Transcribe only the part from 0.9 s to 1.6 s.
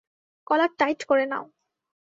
করে নাও।